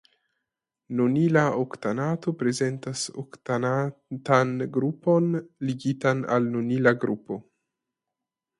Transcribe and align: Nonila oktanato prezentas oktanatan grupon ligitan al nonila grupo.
Nonila 0.99 1.43
oktanato 1.63 2.33
prezentas 2.39 3.03
oktanatan 3.25 4.55
grupon 4.79 5.31
ligitan 5.71 6.27
al 6.39 6.51
nonila 6.57 6.99
grupo. 7.05 7.43